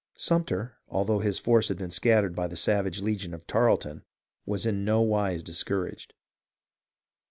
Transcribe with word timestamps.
Sumter, 0.17 0.77
although 0.89 1.19
his 1.19 1.37
force 1.37 1.67
had 1.67 1.77
been 1.77 1.91
scattered 1.91 2.35
by 2.35 2.47
the 2.47 2.55
savage 2.55 3.01
legion 3.03 3.35
of 3.35 3.45
Tarleton, 3.45 4.03
was 4.47 4.65
in 4.65 4.83
no 4.83 5.03
wise 5.03 5.43
discouraged. 5.43 6.15